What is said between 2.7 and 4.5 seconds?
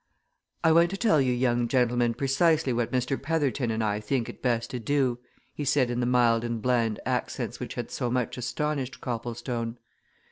what Mr. Petherton and I think it